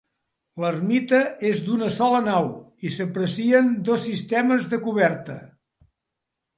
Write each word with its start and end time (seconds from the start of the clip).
L'ermita 0.61 1.19
és 1.49 1.61
d'una 1.67 1.91
sola 1.97 2.23
nau 2.29 2.49
i 2.89 2.93
s'aprecien 2.97 3.71
dos 3.93 4.05
sistemes 4.11 4.69
de 4.75 4.85
coberta. 4.91 5.41